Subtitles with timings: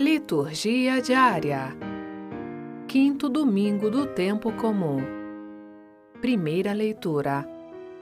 [0.00, 1.76] Liturgia diária.
[2.86, 4.98] Quinto domingo do tempo comum.
[6.20, 7.44] Primeira leitura.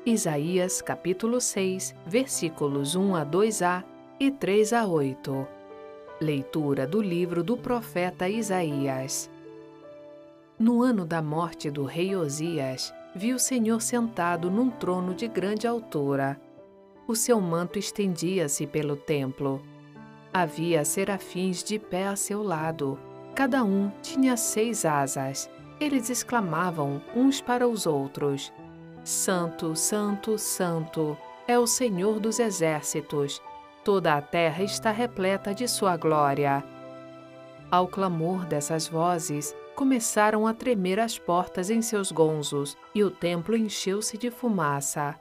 [0.04, 3.82] Isaías capítulo 6, versículos 1 a 2a
[4.20, 5.48] e 3 a 8.
[6.20, 9.30] Leitura do livro do profeta Isaías.
[10.58, 15.66] No ano da morte do rei Osias, vi o Senhor sentado num trono de grande
[15.66, 16.38] altura.
[17.08, 19.62] O seu manto estendia-se pelo templo
[20.38, 22.98] Havia serafins de pé a seu lado.
[23.34, 25.48] Cada um tinha seis asas.
[25.80, 28.52] Eles exclamavam uns para os outros:
[29.02, 31.16] Santo, Santo, Santo
[31.48, 33.40] é o Senhor dos exércitos.
[33.82, 36.62] Toda a terra está repleta de sua glória.
[37.70, 43.56] Ao clamor dessas vozes, começaram a tremer as portas em seus gonzos e o templo
[43.56, 45.14] encheu-se de fumaça.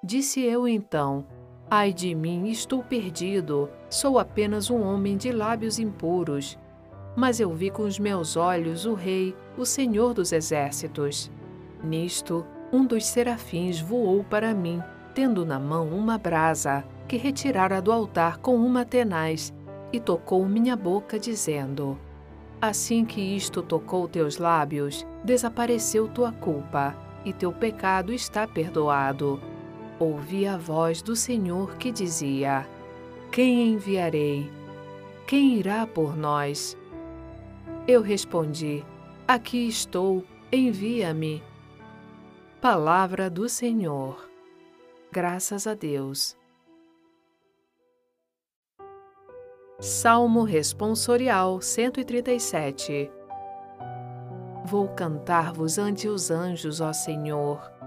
[0.00, 1.26] Disse eu então:
[1.72, 3.70] Ai de mim, estou perdido.
[3.88, 6.58] Sou apenas um homem de lábios impuros.
[7.14, 11.30] Mas eu vi com os meus olhos o Rei, o Senhor dos Exércitos.
[11.80, 14.82] Nisto, um dos serafins voou para mim,
[15.14, 19.54] tendo na mão uma brasa, que retirara do altar com uma tenaz,
[19.92, 21.96] e tocou minha boca, dizendo:
[22.60, 29.40] Assim que isto tocou teus lábios, desapareceu tua culpa, e teu pecado está perdoado
[30.00, 32.66] ouvi a voz do Senhor que dizia:
[33.30, 34.50] Quem enviarei?
[35.26, 36.76] Quem irá por nós?
[37.86, 38.84] Eu respondi:
[39.28, 41.42] Aqui estou, envia-me.
[42.60, 44.28] Palavra do Senhor.
[45.12, 46.36] Graças a Deus.
[49.78, 53.10] Salmo Responsorial 137
[54.66, 57.79] Vou cantar-vos ante os anjos, ó Senhor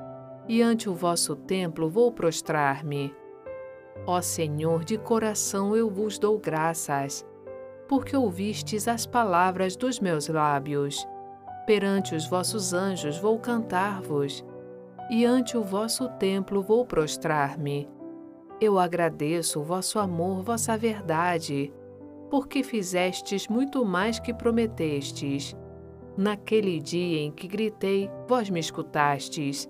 [0.47, 3.13] e ante o vosso templo vou prostrar-me.
[4.05, 7.25] Ó Senhor, de coração eu vos dou graças,
[7.87, 11.07] porque ouvistes as palavras dos meus lábios.
[11.65, 14.43] Perante os vossos anjos vou cantar-vos,
[15.09, 17.89] e ante o vosso templo vou prostrar-me.
[18.59, 21.73] Eu agradeço o vosso amor, vossa verdade,
[22.29, 25.55] porque fizestes muito mais que prometestes.
[26.17, 29.69] Naquele dia em que gritei, vós me escutastes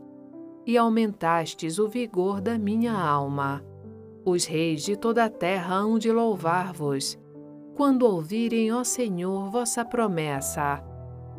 [0.65, 3.63] e aumentastes o vigor da minha alma.
[4.25, 7.19] Os reis de toda a terra hão de louvar-vos,
[7.75, 10.83] quando ouvirem, ó Senhor, vossa promessa.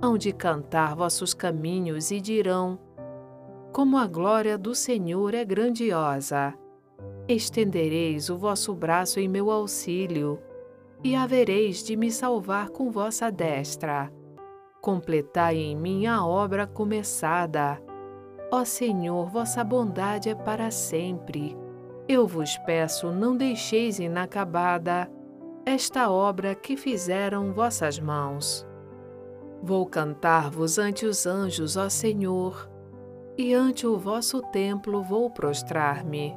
[0.03, 2.79] Hão de cantar vossos caminhos e dirão:
[3.73, 6.53] Como a glória do Senhor é grandiosa.
[7.27, 10.39] Estendereis o vosso braço em meu auxílio,
[11.03, 14.13] e havereis de me salvar com vossa destra.
[14.83, 17.81] Completai em mim a obra começada
[18.57, 21.59] Ó Senhor, vossa bondade é para sempre.
[22.07, 25.11] Eu vos peço, não deixeis inacabada
[25.67, 28.65] esta obra que fizeram vossas mãos.
[29.61, 32.71] Vou cantar-vos ante os anjos, ó Senhor,
[33.37, 36.33] e ante o vosso templo vou prostrar-me.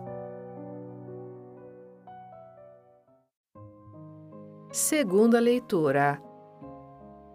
[4.72, 6.20] Segunda leitura.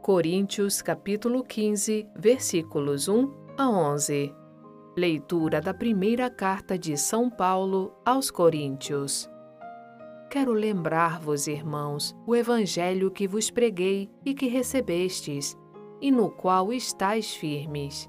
[0.02, 4.41] Coríntios capítulo 15, versículos 1 a 11.
[4.94, 9.26] Leitura da primeira carta de São Paulo aos Coríntios.
[10.28, 15.56] Quero lembrar-vos, irmãos, o evangelho que vos preguei e que recebestes,
[15.98, 18.06] e no qual estáis firmes.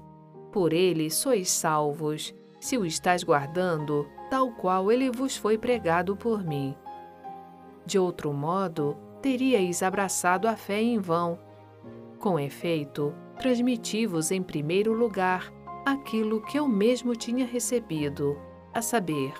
[0.52, 6.44] Por ele sois salvos, se o estáis guardando, tal qual ele vos foi pregado por
[6.44, 6.76] mim.
[7.86, 11.38] De outro modo, teríeis abraçado a fé em vão.
[12.18, 15.50] Com efeito, transmiti-vos em primeiro lugar
[15.84, 18.36] aquilo que eu mesmo tinha recebido,
[18.72, 19.32] a saber,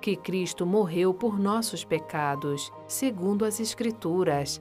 [0.00, 4.60] que Cristo morreu por nossos pecados, segundo as Escrituras,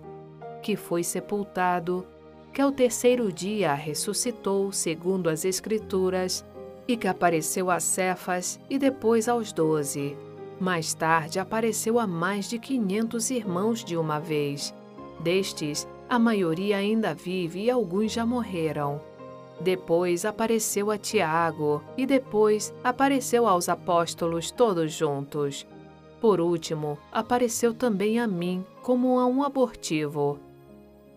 [0.62, 2.06] que foi sepultado,
[2.54, 6.46] que ao terceiro dia ressuscitou, segundo as Escrituras,
[6.88, 10.18] e que apareceu a Cefas e depois aos doze.
[10.60, 14.74] Mais tarde apareceu a mais de quinhentos irmãos de uma vez.
[15.20, 19.00] Destes, a maioria ainda vive e alguns já morreram.
[19.62, 25.68] Depois apareceu a Tiago e depois apareceu aos apóstolos todos juntos.
[26.22, 30.40] Por último, apareceu também a mim como a um abortivo.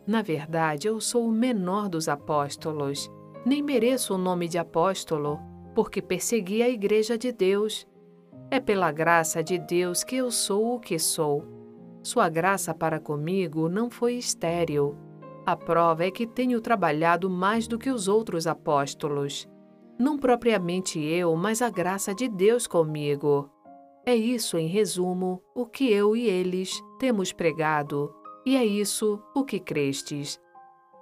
[0.06, 3.10] Na verdade, eu sou o menor dos apóstolos.
[3.44, 5.38] Nem mereço o nome de apóstolo,
[5.74, 7.86] porque persegui a Igreja de Deus.
[8.50, 11.44] É pela graça de Deus que eu sou o que sou.
[12.02, 14.96] Sua graça para comigo não foi estéril
[15.44, 19.48] a prova é que tenho trabalhado mais do que os outros apóstolos.
[19.98, 23.50] Não propriamente eu, mas a graça de Deus comigo.
[24.04, 28.12] É isso, em resumo, o que eu e eles temos pregado,
[28.44, 30.40] e é isso o que crestes.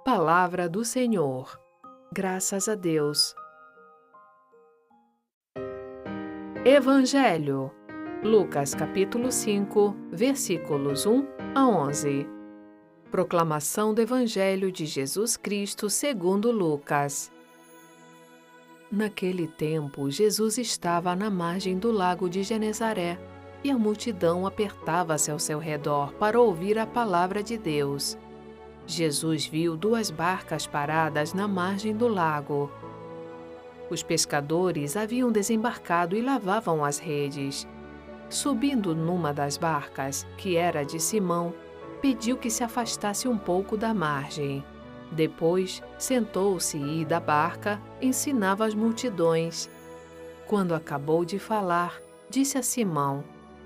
[0.05, 1.59] Palavra do Senhor.
[2.13, 3.33] Graças a Deus.
[6.65, 7.71] Evangelho.
[8.23, 12.40] Lucas capítulo 5, versículos 1 a 11.
[13.11, 17.29] Proclamação do Evangelho de Jesus Cristo segundo Lucas.
[18.89, 23.19] Naquele tempo, Jesus estava na margem do lago de Genezaré
[23.65, 28.17] e a multidão apertava-se ao seu redor para ouvir a palavra de Deus.
[28.87, 32.71] Jesus viu duas barcas paradas na margem do lago.
[33.89, 37.67] Os pescadores haviam desembarcado e lavavam as redes.
[38.29, 41.53] Subindo numa das barcas, que era de Simão,
[42.01, 44.63] pediu que se afastasse um pouco da margem.
[45.11, 49.69] Depois, sentou-se e, da barca, ensinava as multidões.
[50.47, 53.23] Quando acabou de falar, disse a Simão: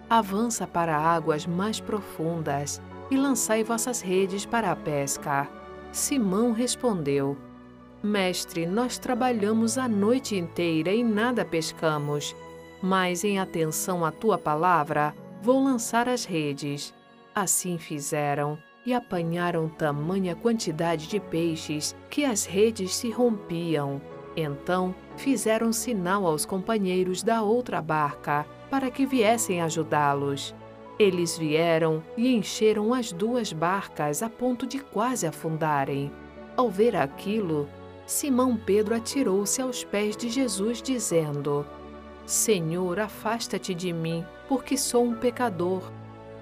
[0.09, 5.47] Avança para águas mais profundas e lançai vossas redes para a pesca.
[5.91, 7.37] Simão respondeu:
[8.03, 12.35] Mestre, nós trabalhamos a noite inteira e nada pescamos,
[12.81, 16.93] mas em atenção à tua palavra, vou lançar as redes.
[17.35, 24.01] Assim fizeram e apanharam tamanha quantidade de peixes que as redes se rompiam.
[24.37, 30.55] Então fizeram sinal aos companheiros da outra barca para que viessem ajudá-los.
[30.97, 36.09] Eles vieram e encheram as duas barcas a ponto de quase afundarem.
[36.55, 37.67] Ao ver aquilo,
[38.05, 41.65] Simão Pedro atirou-se aos pés de Jesus, dizendo:
[42.25, 45.91] Senhor, afasta-te de mim, porque sou um pecador.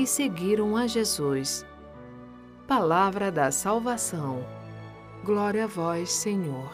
[0.00, 1.66] e seguiram a Jesus.
[2.66, 4.42] Palavra da salvação.
[5.22, 6.72] Glória a vós, Senhor.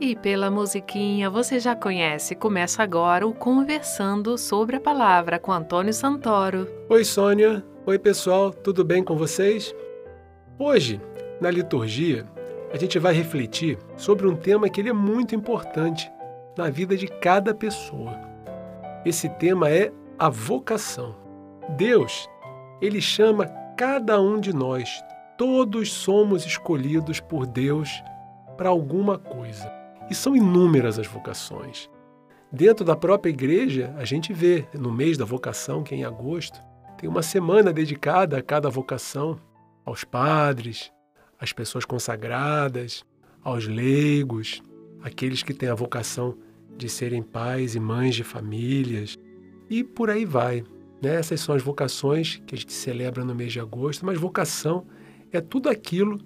[0.00, 2.34] E pela musiquinha você já conhece.
[2.34, 6.66] Começa agora o Conversando sobre a Palavra com Antônio Santoro.
[6.88, 7.64] Oi, Sônia.
[7.86, 8.50] Oi, pessoal.
[8.52, 9.72] Tudo bem com vocês?
[10.58, 11.00] Hoje,
[11.40, 12.26] na liturgia,
[12.72, 16.10] a gente vai refletir sobre um tema que ele é muito importante
[16.56, 18.18] na vida de cada pessoa.
[19.04, 21.14] Esse tema é a vocação.
[21.76, 22.28] Deus,
[22.80, 23.46] ele chama
[23.76, 25.02] cada um de nós.
[25.36, 28.02] Todos somos escolhidos por Deus
[28.56, 29.70] para alguma coisa.
[30.10, 31.90] E são inúmeras as vocações.
[32.50, 36.60] Dentro da própria igreja, a gente vê no mês da vocação, que é em agosto,
[36.96, 39.38] tem uma semana dedicada a cada vocação,
[39.84, 40.92] aos padres,
[41.42, 43.04] às pessoas consagradas,
[43.42, 44.62] aos leigos,
[45.02, 46.38] aqueles que têm a vocação
[46.78, 49.18] de serem pais e mães de famílias,
[49.68, 50.62] e por aí vai.
[51.02, 51.16] Né?
[51.16, 54.86] Essas são as vocações que a gente celebra no mês de agosto, mas vocação
[55.32, 56.20] é tudo aquilo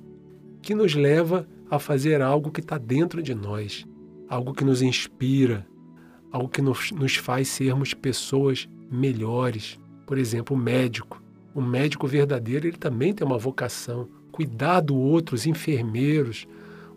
[0.60, 3.86] que nos leva a fazer algo que está dentro de nós,
[4.28, 5.66] algo que nos inspira,
[6.30, 9.78] algo que nos, nos faz sermos pessoas melhores.
[10.06, 11.22] Por exemplo, o médico.
[11.54, 14.06] O médico verdadeiro ele também tem uma vocação,
[14.36, 16.46] cuidar do outro, os enfermeiros,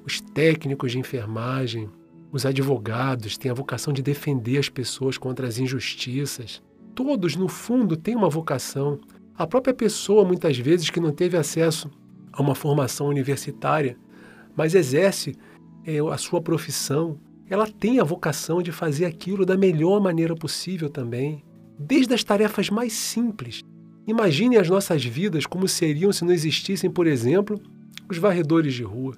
[0.05, 1.89] os técnicos de enfermagem,
[2.33, 6.61] os advogados têm a vocação de defender as pessoas contra as injustiças.
[6.93, 8.99] Todos, no fundo, têm uma vocação.
[9.37, 11.89] A própria pessoa, muitas vezes, que não teve acesso
[12.33, 13.97] a uma formação universitária,
[14.53, 15.33] mas exerce
[15.85, 17.17] é, a sua profissão,
[17.49, 21.41] ela tem a vocação de fazer aquilo da melhor maneira possível também,
[21.79, 23.63] desde as tarefas mais simples.
[24.09, 27.61] Imagine as nossas vidas como seriam se não existissem, por exemplo,
[28.09, 29.15] os varredores de rua.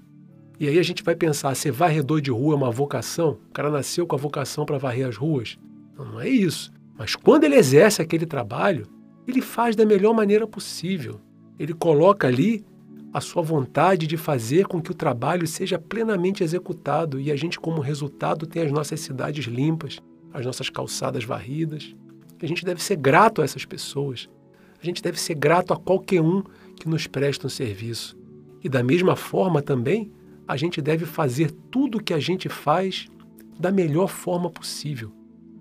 [0.59, 3.39] E aí a gente vai pensar, ser varredor de rua é uma vocação?
[3.49, 5.57] O cara nasceu com a vocação para varrer as ruas?
[5.97, 6.73] Não, não é isso.
[6.97, 8.85] Mas quando ele exerce aquele trabalho,
[9.25, 11.21] ele faz da melhor maneira possível.
[11.57, 12.61] Ele coloca ali
[13.13, 17.57] a sua vontade de fazer com que o trabalho seja plenamente executado e a gente,
[17.57, 19.99] como resultado, tenha as nossas cidades limpas,
[20.33, 21.95] as nossas calçadas varridas.
[22.41, 24.27] A gente deve ser grato a essas pessoas.
[24.81, 26.43] A gente deve ser grato a qualquer um
[26.75, 28.17] que nos presta um serviço.
[28.63, 30.11] E da mesma forma também,
[30.47, 33.07] a gente deve fazer tudo o que a gente faz
[33.59, 35.11] da melhor forma possível.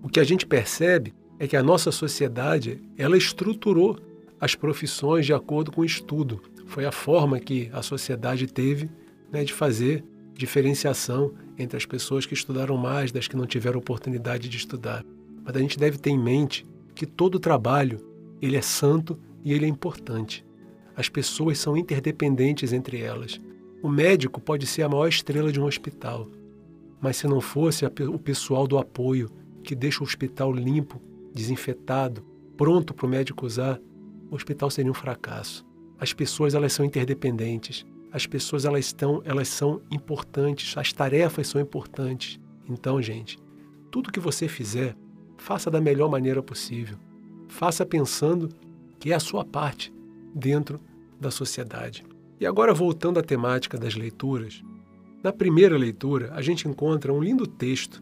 [0.01, 3.99] O que a gente percebe é que a nossa sociedade, ela estruturou
[4.39, 6.41] as profissões de acordo com o estudo.
[6.65, 8.89] Foi a forma que a sociedade teve
[9.31, 14.49] né, de fazer diferenciação entre as pessoas que estudaram mais das que não tiveram oportunidade
[14.49, 15.05] de estudar.
[15.43, 18.10] Mas a gente deve ter em mente que todo trabalho
[18.41, 20.45] ele é santo e ele é importante.
[20.95, 23.39] As pessoas são interdependentes entre elas.
[23.81, 26.27] O médico pode ser a maior estrela de um hospital,
[27.01, 29.29] mas se não fosse o pessoal do apoio
[29.63, 31.01] que deixa o hospital limpo,
[31.33, 32.23] desinfetado,
[32.57, 33.79] pronto para o médico usar,
[34.29, 35.65] o hospital seria um fracasso.
[35.99, 37.85] As pessoas elas são interdependentes.
[38.11, 40.77] As pessoas elas estão, elas são importantes.
[40.77, 42.39] As tarefas são importantes.
[42.69, 43.37] Então, gente,
[43.89, 44.95] tudo que você fizer,
[45.37, 46.97] faça da melhor maneira possível.
[47.51, 48.47] Faça pensando
[48.97, 49.93] que é a sua parte
[50.33, 50.79] dentro
[51.19, 52.05] da sociedade.
[52.39, 54.63] E agora voltando à temática das leituras,
[55.21, 58.01] na primeira leitura a gente encontra um lindo texto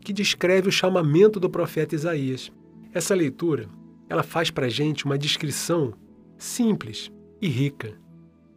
[0.00, 2.50] que descreve o chamamento do profeta Isaías.
[2.90, 3.68] Essa leitura
[4.08, 5.92] ela faz para a gente uma descrição
[6.38, 7.92] simples e rica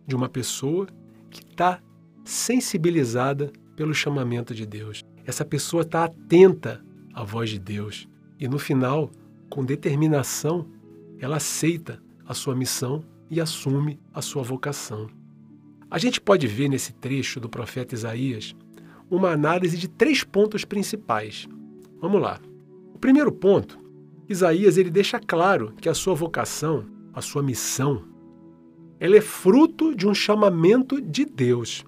[0.07, 0.87] de uma pessoa
[1.29, 1.81] que está
[2.23, 5.03] sensibilizada pelo chamamento de Deus.
[5.25, 6.81] Essa pessoa está atenta
[7.13, 8.07] à voz de Deus
[8.39, 9.11] e, no final,
[9.49, 10.67] com determinação,
[11.17, 15.07] ela aceita a sua missão e assume a sua vocação.
[15.89, 18.55] A gente pode ver nesse trecho do profeta Isaías
[19.09, 21.47] uma análise de três pontos principais.
[21.99, 22.39] Vamos lá.
[22.93, 23.79] O primeiro ponto
[24.29, 28.03] Isaías ele deixa claro que a sua vocação, a sua missão,
[28.99, 31.83] ela é fruto de um chamamento de Deus.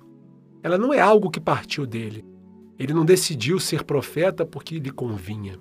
[0.64, 2.26] Ela não é algo que partiu dele.
[2.80, 5.60] Ele não decidiu ser profeta porque lhe convinha.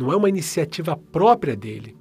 [0.00, 1.94] Não é uma iniciativa própria dele.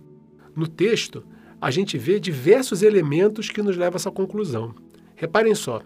[0.55, 1.21] No texto,
[1.59, 4.73] a gente vê diversos elementos que nos levam a essa conclusão.
[5.17, 5.81] Reparem só.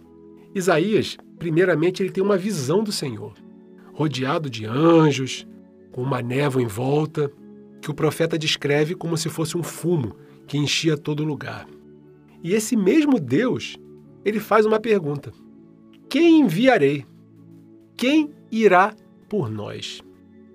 [0.53, 3.33] Isaías, primeiramente, ele tem uma visão do Senhor,
[3.93, 5.47] rodeado de anjos,
[5.91, 7.31] com uma névoa em volta
[7.81, 10.15] que o profeta descreve como se fosse um fumo
[10.45, 11.67] que enchia todo lugar.
[12.43, 13.75] E esse mesmo Deus,
[14.23, 15.33] ele faz uma pergunta:
[16.07, 17.07] Quem enviarei?
[17.97, 18.93] Quem irá
[19.27, 20.03] por nós?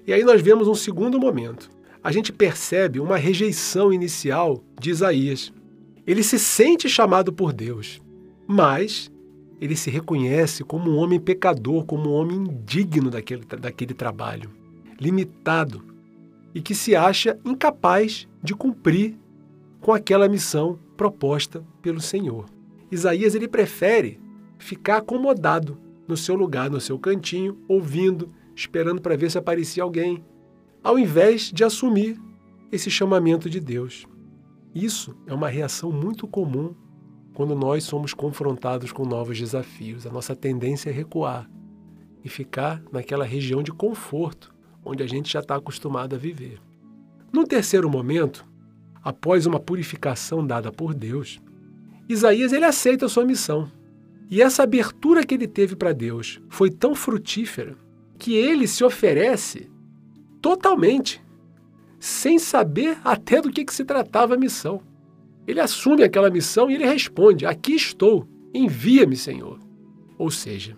[0.09, 1.69] E aí nós vemos um segundo momento.
[2.03, 5.53] A gente percebe uma rejeição inicial de Isaías.
[6.07, 8.01] Ele se sente chamado por Deus,
[8.47, 9.13] mas
[9.61, 14.49] ele se reconhece como um homem pecador, como um homem indigno daquele, daquele trabalho,
[14.99, 15.85] limitado,
[16.55, 19.15] e que se acha incapaz de cumprir
[19.79, 22.47] com aquela missão proposta pelo Senhor.
[22.91, 24.19] Isaías ele prefere
[24.59, 25.77] ficar acomodado
[26.09, 30.25] no seu lugar, no seu cantinho, ouvindo, esperando para ver se aparecia alguém,
[30.83, 32.21] ao invés de assumir
[32.73, 34.05] esse chamamento de Deus.
[34.75, 36.75] Isso é uma reação muito comum
[37.35, 40.07] quando nós somos confrontados com novos desafios.
[40.07, 41.49] A nossa tendência é recuar
[42.25, 44.53] e ficar naquela região de conforto
[44.85, 46.61] onde a gente já está acostumado a viver.
[47.33, 48.45] No terceiro momento,
[49.03, 51.41] após uma purificação dada por Deus,
[52.09, 53.71] Isaías ele aceita a sua missão.
[54.29, 57.77] E essa abertura que ele teve para Deus foi tão frutífera
[58.19, 59.71] que ele se oferece
[60.41, 61.23] totalmente,
[62.01, 64.83] sem saber até do que, que se tratava a missão.
[65.47, 69.59] Ele assume aquela missão e ele responde: Aqui estou, envia-me, Senhor.
[70.19, 70.77] Ou seja,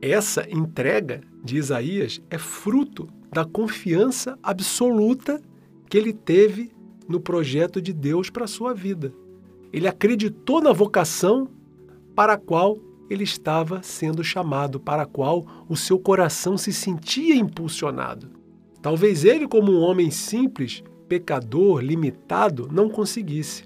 [0.00, 5.40] essa entrega de Isaías é fruto da confiança absoluta
[5.88, 6.70] que ele teve
[7.08, 9.12] no projeto de Deus para a sua vida.
[9.72, 11.48] Ele acreditou na vocação
[12.14, 17.34] para a qual ele estava sendo chamado, para a qual o seu coração se sentia
[17.34, 18.30] impulsionado.
[18.80, 23.64] Talvez ele, como um homem simples, pecador, limitado, não conseguisse.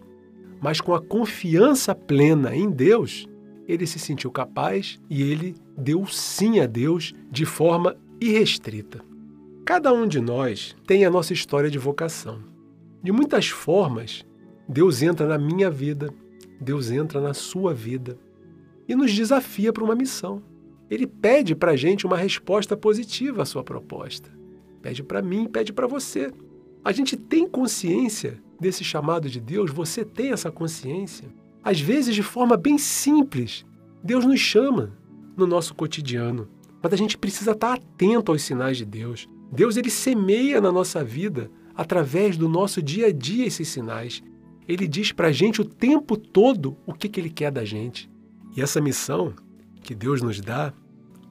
[0.61, 3.27] Mas com a confiança plena em Deus,
[3.67, 9.01] ele se sentiu capaz e ele deu sim a Deus de forma irrestrita.
[9.65, 12.41] Cada um de nós tem a nossa história de vocação.
[13.03, 14.25] De muitas formas,
[14.69, 16.13] Deus entra na minha vida,
[16.61, 18.19] Deus entra na sua vida
[18.89, 20.43] e nos desafia para uma missão.
[20.91, 24.31] Ele pede para a gente uma resposta positiva à sua proposta.
[24.81, 26.33] Pede para mim, pede para você.
[26.83, 31.29] A gente tem consciência desse chamado de Deus, você tem essa consciência.
[31.63, 33.67] Às vezes, de forma bem simples,
[34.03, 34.97] Deus nos chama
[35.37, 36.49] no nosso cotidiano,
[36.83, 39.29] mas a gente precisa estar atento aos sinais de Deus.
[39.53, 44.23] Deus ele semeia na nossa vida através do nosso dia a dia esses sinais.
[44.67, 48.11] Ele diz para a gente o tempo todo o que, que ele quer da gente.
[48.59, 49.35] E essa missão
[49.85, 50.73] que Deus nos dá,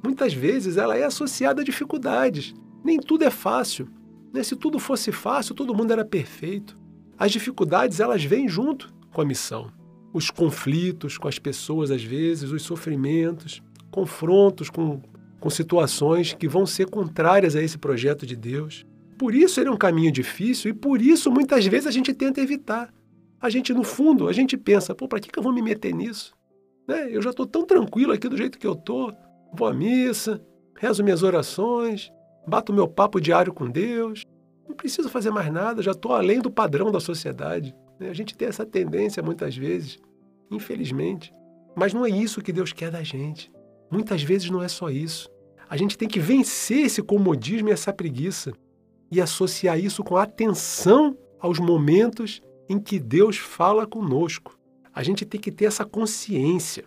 [0.01, 2.55] muitas vezes ela é associada a dificuldades.
[2.81, 3.89] Nem tudo é fácil.
[4.33, 4.41] Né?
[4.43, 6.77] Se tudo fosse fácil, todo mundo era perfeito.
[7.17, 9.69] As dificuldades elas vêm junto com a missão.
[10.13, 15.01] Os conflitos com as pessoas, às vezes, os sofrimentos, confrontos com
[15.37, 18.85] com situações que vão ser contrárias a esse projeto de Deus.
[19.19, 22.39] Por isso ele é um caminho difícil e por isso muitas vezes a gente tenta
[22.39, 22.91] evitar.
[23.39, 25.93] A gente, no fundo, a gente pensa, pô, para que, que eu vou me meter
[25.93, 26.36] nisso?
[26.87, 27.09] Né?
[27.11, 29.13] Eu já estou tão tranquilo aqui do jeito que eu estou.
[29.53, 30.41] vou à missa,
[30.75, 32.11] rezo minhas orações,
[32.47, 34.23] bato meu papo diário com Deus,
[34.67, 37.75] não preciso fazer mais nada, já estou além do padrão da sociedade.
[37.99, 38.09] Né?
[38.09, 39.97] A gente tem essa tendência muitas vezes,
[40.49, 41.33] infelizmente.
[41.75, 43.51] Mas não é isso que Deus quer da gente.
[43.91, 45.29] Muitas vezes não é só isso.
[45.69, 48.53] A gente tem que vencer esse comodismo e essa preguiça
[49.11, 54.56] e associar isso com atenção aos momentos em que Deus fala conosco.
[54.97, 56.83] A gente tem que ter essa consciência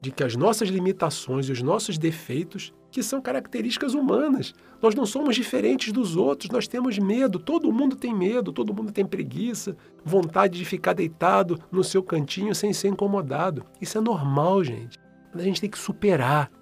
[0.00, 4.54] de que as nossas limitações e os nossos defeitos que são características humanas.
[4.80, 8.92] Nós não somos diferentes dos outros, nós temos medo, todo mundo tem medo, todo mundo
[8.92, 13.66] tem preguiça, vontade de ficar deitado no seu cantinho sem ser incomodado.
[13.80, 14.96] Isso é normal, gente.
[15.32, 16.52] Mas a gente tem que superar.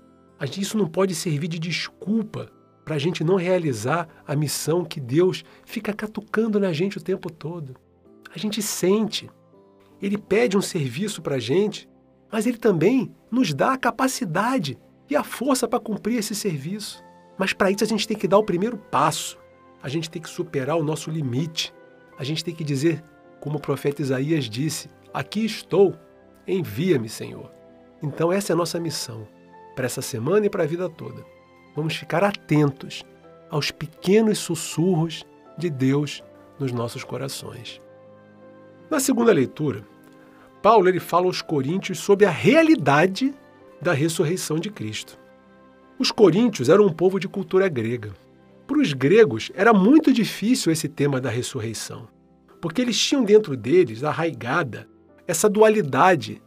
[0.58, 2.50] Isso não pode servir de desculpa
[2.86, 7.30] para a gente não realizar a missão que Deus fica catucando na gente o tempo
[7.30, 7.76] todo.
[8.34, 9.28] A gente sente.
[10.00, 11.88] Ele pede um serviço para a gente,
[12.30, 17.02] mas ele também nos dá a capacidade e a força para cumprir esse serviço.
[17.38, 19.38] Mas para isso a gente tem que dar o primeiro passo.
[19.82, 21.72] A gente tem que superar o nosso limite.
[22.18, 23.04] A gente tem que dizer,
[23.40, 25.94] como o profeta Isaías disse: Aqui estou,
[26.46, 27.50] envia-me, Senhor.
[28.02, 29.26] Então, essa é a nossa missão
[29.74, 31.24] para essa semana e para a vida toda.
[31.74, 33.04] Vamos ficar atentos
[33.50, 35.24] aos pequenos sussurros
[35.56, 36.22] de Deus
[36.58, 37.80] nos nossos corações.
[38.88, 39.84] Na segunda leitura,
[40.62, 43.34] Paulo ele fala aos coríntios sobre a realidade
[43.82, 45.18] da ressurreição de Cristo.
[45.98, 48.12] Os coríntios eram um povo de cultura grega.
[48.66, 52.08] Para os gregos, era muito difícil esse tema da ressurreição,
[52.60, 54.88] porque eles tinham dentro deles arraigada
[55.26, 56.40] essa dualidade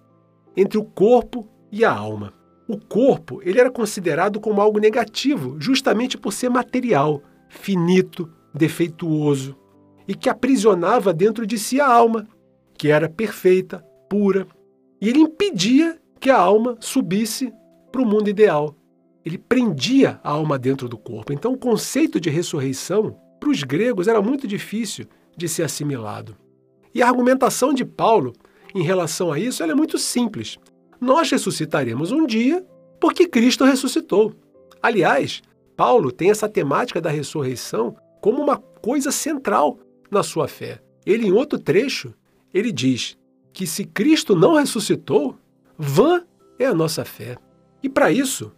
[0.56, 2.34] entre o corpo e a alma.
[2.68, 9.58] O corpo ele era considerado como algo negativo, justamente por ser material, finito, defeituoso,
[10.10, 12.28] e que aprisionava dentro de si a alma,
[12.76, 14.48] que era perfeita, pura,
[15.00, 17.54] e ele impedia que a alma subisse
[17.92, 18.76] para o mundo ideal.
[19.24, 21.32] Ele prendia a alma dentro do corpo.
[21.32, 25.06] Então, o conceito de ressurreição, para os gregos, era muito difícil
[25.38, 26.36] de ser assimilado.
[26.92, 28.34] E a argumentação de Paulo
[28.74, 30.58] em relação a isso é muito simples.
[31.00, 32.66] Nós ressuscitaremos um dia
[33.00, 34.34] porque Cristo ressuscitou.
[34.82, 35.44] Aliás,
[35.78, 39.78] Paulo tem essa temática da ressurreição como uma coisa central
[40.10, 40.82] na sua fé.
[41.06, 42.14] Ele, em outro trecho,
[42.54, 43.18] ele diz
[43.54, 45.38] que se Cristo não ressuscitou,
[45.78, 46.24] Vã
[46.58, 47.38] é a nossa fé.
[47.82, 48.52] E para isso,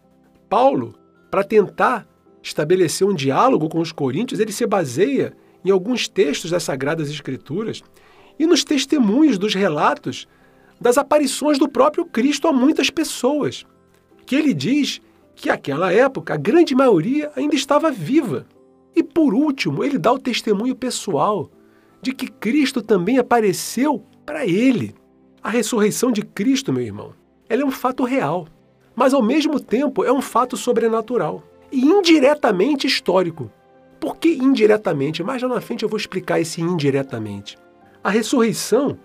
[0.50, 0.96] Paulo,
[1.30, 2.08] para tentar
[2.42, 5.34] estabelecer um diálogo com os coríntios, ele se baseia
[5.64, 7.84] em alguns textos das Sagradas Escrituras
[8.40, 10.28] e nos testemunhos dos relatos
[10.80, 13.66] das aparições do próprio Cristo a muitas pessoas,
[14.26, 15.00] que ele diz
[15.36, 18.48] que naquela época a grande maioria ainda estava viva.
[18.96, 21.50] E por último, ele dá o testemunho pessoal
[22.02, 24.96] de que Cristo também apareceu para ele.
[25.42, 27.14] A ressurreição de Cristo, meu irmão,
[27.50, 28.48] ela é um fato real,
[28.96, 33.52] mas ao mesmo tempo é um fato sobrenatural e indiretamente histórico.
[34.00, 35.24] Por que indiretamente?
[35.24, 37.58] Mais lá na frente eu vou explicar esse indiretamente.
[38.04, 38.98] A ressurreição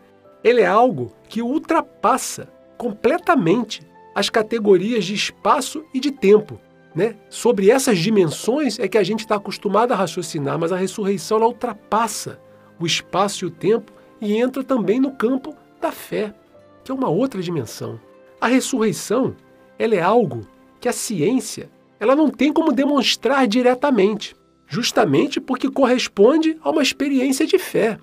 [0.42, 3.82] ele é algo que ultrapassa completamente
[4.14, 6.60] as categorias de espaço e de tempo.
[6.96, 7.14] Né?
[7.28, 11.46] Sobre essas dimensões é que a gente está acostumado a raciocinar, mas a ressurreição ela
[11.46, 12.40] ultrapassa
[12.80, 16.34] o espaço e o tempo e entra também no campo da fé,
[16.82, 18.00] que é uma outra dimensão.
[18.40, 19.36] A ressurreição,
[19.78, 20.40] ela é algo
[20.80, 24.34] que a ciência, ela não tem como demonstrar diretamente,
[24.66, 27.98] justamente porque corresponde a uma experiência de fé.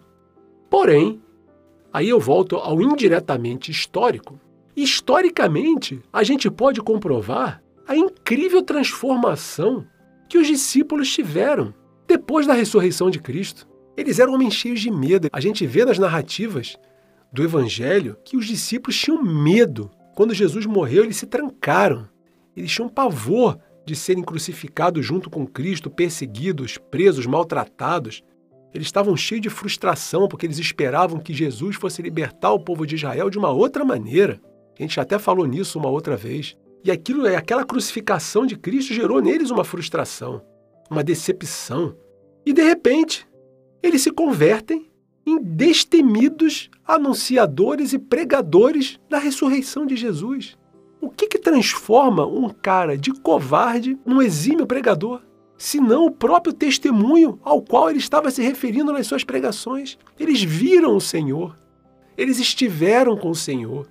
[0.70, 1.20] Porém,
[1.92, 4.40] aí eu volto ao indiretamente histórico.
[4.76, 9.86] Historicamente, a gente pode comprovar a incrível transformação
[10.30, 11.74] que os discípulos tiveram
[12.08, 13.68] depois da ressurreição de Cristo.
[13.96, 15.30] Eles eram homens cheios de medo.
[15.32, 16.78] A gente vê nas narrativas
[17.32, 19.92] do Evangelho que os discípulos tinham medo.
[20.16, 22.08] Quando Jesus morreu, eles se trancaram.
[22.56, 28.24] Eles tinham pavor de serem crucificados junto com Cristo, perseguidos, presos, maltratados.
[28.74, 32.96] Eles estavam cheios de frustração porque eles esperavam que Jesus fosse libertar o povo de
[32.96, 34.42] Israel de uma outra maneira.
[34.78, 36.56] A gente até falou nisso uma outra vez.
[36.84, 40.42] E aquilo, aquela crucificação de Cristo gerou neles uma frustração,
[40.90, 41.96] uma decepção.
[42.46, 43.26] E de repente,
[43.82, 44.92] eles se convertem
[45.26, 50.58] em destemidos anunciadores e pregadores da ressurreição de Jesus.
[51.00, 55.22] O que, que transforma um cara de covarde num exímio pregador?
[55.58, 59.98] Senão o próprio testemunho ao qual ele estava se referindo nas suas pregações.
[60.20, 61.56] Eles viram o Senhor,
[62.18, 63.88] eles estiveram com o Senhor,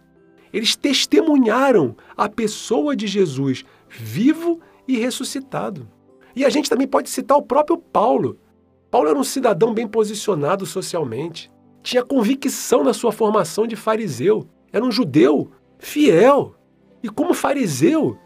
[0.52, 5.88] eles testemunharam a pessoa de Jesus vivo e ressuscitado.
[6.34, 8.38] E a gente também pode citar o próprio Paulo,
[8.92, 11.50] Paulo era um cidadão bem posicionado socialmente,
[11.82, 16.54] tinha convicção na sua formação de fariseu, era um judeu fiel.
[17.02, 18.18] E como fariseu,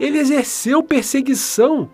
[0.00, 1.90] ele exerceu perseguição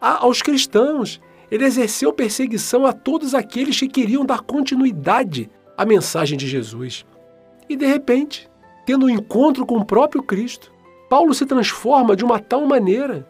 [0.00, 1.20] aos cristãos,
[1.50, 7.04] ele exerceu perseguição a todos aqueles que queriam dar continuidade à mensagem de Jesus.
[7.68, 8.48] E de repente,
[8.86, 10.72] tendo um encontro com o próprio Cristo,
[11.10, 13.26] Paulo se transforma de uma tal maneira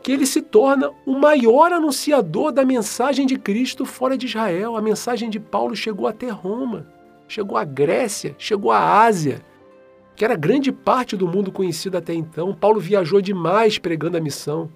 [0.00, 4.76] que ele se torna o maior anunciador da mensagem de Cristo fora de Israel.
[4.76, 6.86] A mensagem de Paulo chegou até Roma,
[7.26, 9.44] chegou à Grécia, chegou à Ásia,
[10.14, 12.54] que era grande parte do mundo conhecido até então.
[12.54, 14.70] Paulo viajou demais pregando a missão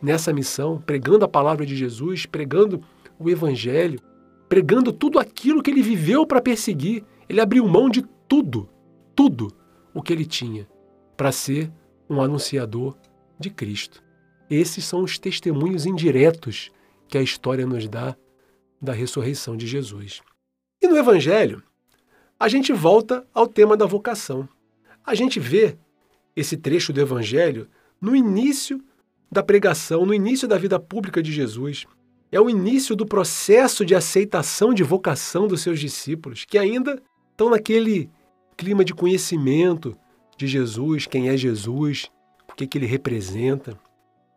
[0.00, 2.82] nessa missão, pregando a palavra de Jesus, pregando
[3.18, 4.00] o Evangelho,
[4.48, 7.04] pregando tudo aquilo que ele viveu para perseguir.
[7.28, 8.68] Ele abriu mão de tudo,
[9.14, 9.61] tudo
[9.94, 10.68] o que ele tinha
[11.16, 11.70] para ser
[12.08, 12.96] um anunciador
[13.38, 14.02] de Cristo.
[14.48, 16.70] Esses são os testemunhos indiretos
[17.08, 18.16] que a história nos dá
[18.80, 20.20] da ressurreição de Jesus.
[20.80, 21.62] E no Evangelho,
[22.38, 24.48] a gente volta ao tema da vocação.
[25.04, 25.76] A gente vê
[26.34, 27.68] esse trecho do Evangelho
[28.00, 28.82] no início
[29.30, 31.86] da pregação, no início da vida pública de Jesus.
[32.30, 37.00] É o início do processo de aceitação de vocação dos seus discípulos, que ainda
[37.30, 38.10] estão naquele
[38.62, 39.92] clima de conhecimento
[40.36, 42.08] de Jesus, quem é Jesus,
[42.48, 43.76] o que, que ele representa.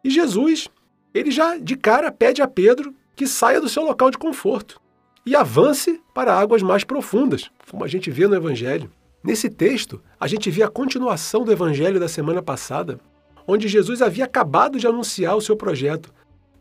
[0.03, 0.67] E Jesus,
[1.13, 4.81] ele já de cara pede a Pedro que saia do seu local de conforto
[5.23, 8.91] e avance para águas mais profundas, como a gente vê no Evangelho.
[9.23, 12.99] Nesse texto, a gente vê a continuação do Evangelho da semana passada,
[13.47, 16.11] onde Jesus havia acabado de anunciar o seu projeto,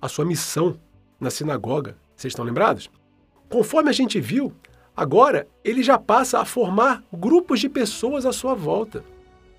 [0.02, 0.78] a sua missão
[1.18, 1.96] na sinagoga.
[2.14, 2.90] Vocês estão lembrados?
[3.48, 4.52] Conforme a gente viu,
[4.96, 9.04] agora ele já passa a formar grupos de pessoas à sua volta.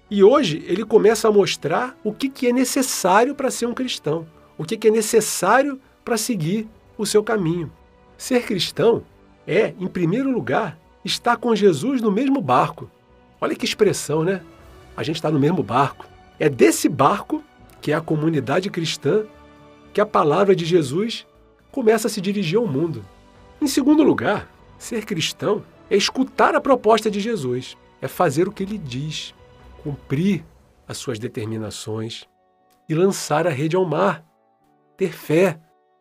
[0.10, 4.28] E hoje ele começa a mostrar o que, que é necessário para ser um cristão,
[4.58, 6.68] o que, que é necessário para seguir
[6.98, 7.72] o seu caminho.
[8.18, 9.04] Ser cristão
[9.48, 12.90] é, em primeiro lugar, estar com Jesus no mesmo barco.
[13.40, 14.42] Olha que expressão, né?
[14.96, 16.06] A gente está no mesmo barco.
[16.40, 17.44] É desse barco,
[17.82, 19.26] que é a comunidade cristã,
[19.94, 21.26] que a palavra de Jesus
[21.72, 23.04] começa a se dirigir ao mundo.
[23.62, 28.64] Em segundo lugar, ser cristão é escutar a proposta de Jesus, é fazer o que
[28.64, 29.34] ele diz,
[29.84, 30.44] cumprir
[30.88, 32.26] as suas determinações
[32.88, 34.24] e lançar a rede ao mar,
[34.98, 35.60] ter fé.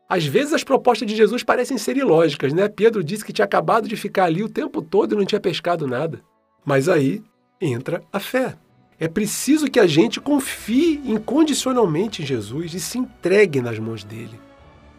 [0.09, 2.69] Às vezes as propostas de Jesus parecem ser ilógicas, né?
[2.69, 5.87] Pedro disse que tinha acabado de ficar ali o tempo todo e não tinha pescado
[5.87, 6.23] nada.
[6.65, 7.23] Mas aí
[7.61, 8.57] entra a fé.
[8.99, 14.39] É preciso que a gente confie incondicionalmente em Jesus e se entregue nas mãos dele.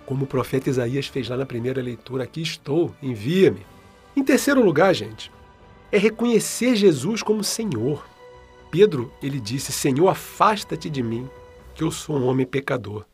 [0.05, 3.65] Como o profeta Isaías fez lá na primeira leitura: Aqui estou, envia-me.
[4.15, 5.31] Em terceiro lugar, gente,
[5.91, 8.07] é reconhecer Jesus como Senhor.
[8.71, 11.29] Pedro, ele disse: Senhor, afasta-te de mim,
[11.73, 13.05] que eu sou um homem pecador.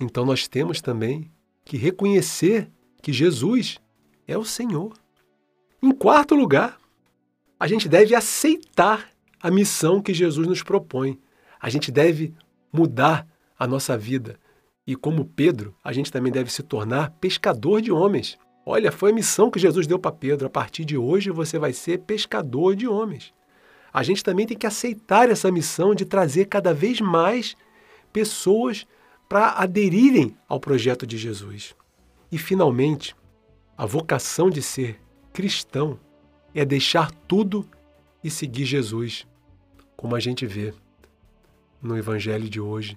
[0.00, 1.30] Então nós temos também
[1.64, 3.78] que reconhecer que Jesus
[4.26, 4.92] é o Senhor.
[5.82, 6.78] Em quarto lugar,
[7.58, 11.18] a gente deve aceitar a missão que Jesus nos propõe.
[11.60, 12.34] A gente deve
[12.72, 13.26] mudar
[13.58, 14.38] a nossa vida.
[14.86, 18.38] E como Pedro, a gente também deve se tornar pescador de homens.
[18.66, 20.46] Olha, foi a missão que Jesus deu para Pedro.
[20.46, 23.32] A partir de hoje você vai ser pescador de homens.
[23.92, 27.54] A gente também tem que aceitar essa missão de trazer cada vez mais
[28.12, 28.86] pessoas
[29.28, 31.74] para aderirem ao projeto de Jesus.
[32.30, 33.14] E, finalmente,
[33.76, 35.00] a vocação de ser
[35.32, 35.98] cristão
[36.54, 37.68] é deixar tudo
[38.22, 39.26] e seguir Jesus
[39.96, 40.74] como a gente vê
[41.80, 42.96] no Evangelho de hoje.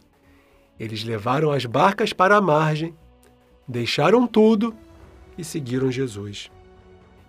[0.79, 2.93] Eles levaram as barcas para a margem,
[3.67, 4.75] deixaram tudo
[5.37, 6.51] e seguiram Jesus.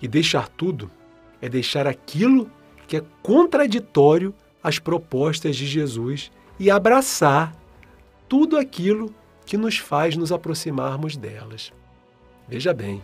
[0.00, 0.90] E deixar tudo
[1.40, 2.50] é deixar aquilo
[2.86, 7.54] que é contraditório às propostas de Jesus e abraçar
[8.28, 11.72] tudo aquilo que nos faz nos aproximarmos delas.
[12.48, 13.02] Veja bem,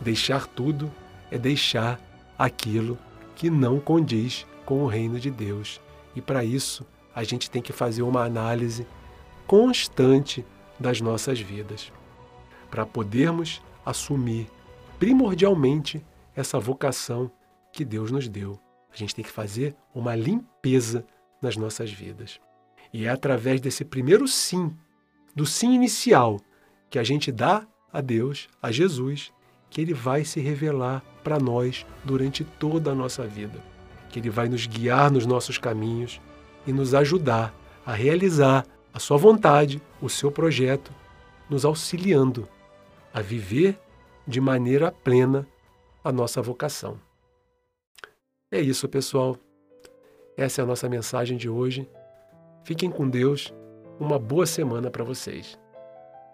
[0.00, 0.90] deixar tudo
[1.30, 2.00] é deixar
[2.38, 2.98] aquilo
[3.36, 5.80] que não condiz com o reino de Deus.
[6.14, 8.86] E para isso, a gente tem que fazer uma análise
[9.52, 10.42] constante
[10.80, 11.92] das nossas vidas,
[12.70, 14.48] para podermos assumir
[14.98, 16.02] primordialmente
[16.34, 17.30] essa vocação
[17.70, 18.58] que Deus nos deu.
[18.90, 21.04] A gente tem que fazer uma limpeza
[21.42, 22.40] nas nossas vidas.
[22.94, 24.74] E é através desse primeiro sim,
[25.36, 26.40] do sim inicial,
[26.88, 29.34] que a gente dá a Deus, a Jesus,
[29.68, 33.60] que ele vai se revelar para nós durante toda a nossa vida
[34.12, 36.20] que Ele vai nos guiar nos nossos caminhos
[36.66, 37.52] e nos ajudar
[37.84, 40.92] a realizar a Sua vontade, o seu projeto,
[41.48, 42.48] nos auxiliando
[43.12, 43.78] a viver
[44.26, 45.46] de maneira plena
[46.02, 46.98] a nossa vocação.
[48.50, 49.36] É isso, pessoal.
[50.36, 51.88] Essa é a nossa mensagem de hoje.
[52.64, 53.52] Fiquem com Deus.
[53.98, 55.58] Uma boa semana para vocês.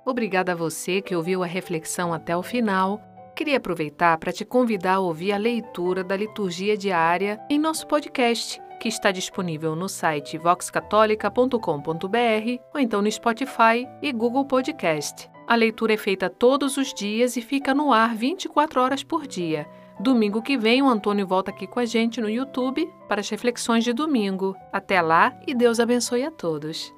[0.04, 3.00] Obrigada a você que ouviu a reflexão até o final
[3.38, 8.60] Queria aproveitar para te convidar a ouvir a leitura da liturgia diária em nosso podcast.
[8.78, 15.28] Que está disponível no site voxcatolica.com.br ou então no Spotify e Google Podcast.
[15.46, 19.66] A leitura é feita todos os dias e fica no ar 24 horas por dia.
[19.98, 23.82] Domingo que vem, o Antônio volta aqui com a gente no YouTube para as reflexões
[23.82, 24.54] de domingo.
[24.72, 26.97] Até lá e Deus abençoe a todos.